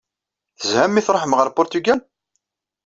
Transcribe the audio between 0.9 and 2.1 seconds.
mi tṛuḥem ɣer Puṛtugal?